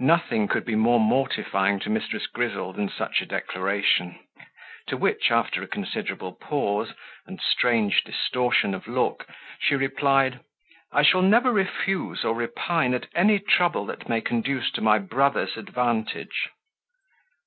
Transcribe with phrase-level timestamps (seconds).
[0.00, 2.30] Nothing could be more mortifying to Mrs.
[2.30, 4.18] Grizzle than such a declaration;
[4.88, 6.92] to which, after a considerable pause,
[7.26, 9.26] and strange distortion of look,
[9.58, 10.40] she replied:
[10.92, 15.56] "I shall never refuse or repine at any trouble that may conduce to my brother's
[15.56, 16.50] advantage."